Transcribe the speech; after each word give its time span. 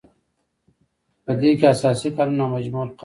په 1.23 1.31
دې 1.39 1.51
کې 1.59 1.65
اساسي 1.73 2.09
قانون 2.17 2.39
او 2.43 2.47
مجمع 2.53 2.79
القوانین 2.85 2.97
دي. 2.97 2.99